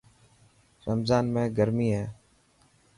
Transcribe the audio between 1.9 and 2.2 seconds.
هي.